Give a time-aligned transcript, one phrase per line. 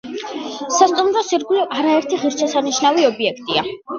[0.77, 3.67] სასტუმროს ირგვლივ არაერთი ღირსშესანიშნავი ობიექტია.